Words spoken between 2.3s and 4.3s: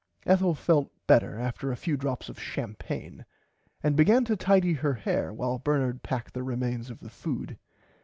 champagne and began